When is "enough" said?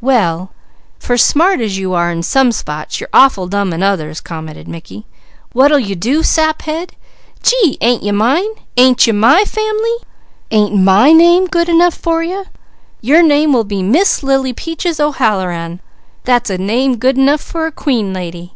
11.68-11.94, 17.18-17.40